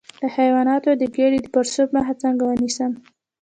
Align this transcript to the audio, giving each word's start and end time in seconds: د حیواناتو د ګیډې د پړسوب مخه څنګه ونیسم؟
د 0.21 0.23
حیواناتو 0.35 0.91
د 1.01 1.03
ګیډې 1.15 1.39
د 1.41 1.47
پړسوب 1.53 1.87
مخه 1.95 2.13
څنګه 2.23 2.43
ونیسم؟ 2.45 2.91